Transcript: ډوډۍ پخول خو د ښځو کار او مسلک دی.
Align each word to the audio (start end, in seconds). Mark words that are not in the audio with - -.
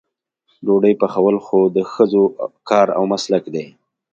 ډوډۍ 0.65 0.93
پخول 1.01 1.35
خو 1.45 1.59
د 1.75 1.77
ښځو 1.91 2.23
کار 2.69 2.87
او 2.97 3.03
مسلک 3.13 3.43
دی. 3.53 3.65